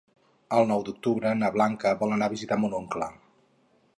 El 0.59 0.63
nou 0.71 0.85
d'octubre 0.87 1.33
na 1.41 1.51
Blanca 1.59 1.93
vol 2.01 2.17
anar 2.17 2.29
a 2.31 2.35
visitar 2.35 2.59
mon 2.65 2.75
oncle. 2.81 3.13